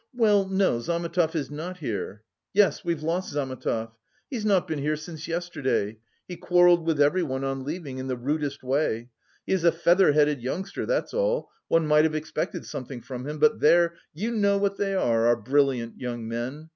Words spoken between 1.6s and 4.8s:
here. Yes, we've lost Zametov. He's not been